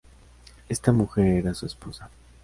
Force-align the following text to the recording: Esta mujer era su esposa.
Esta 0.67 0.91
mujer 0.91 1.27
era 1.27 1.53
su 1.53 1.67
esposa. 1.67 2.09